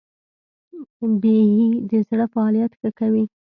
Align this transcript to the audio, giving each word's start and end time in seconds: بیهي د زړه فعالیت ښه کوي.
بیهي 1.21 1.67
د 1.89 1.91
زړه 2.07 2.25
فعالیت 2.33 2.71
ښه 2.79 2.89
کوي. 2.99 3.23